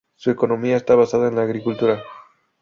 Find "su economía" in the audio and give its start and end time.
0.15-0.77